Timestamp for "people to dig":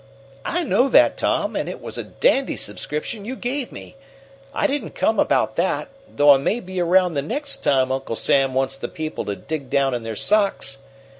8.87-9.69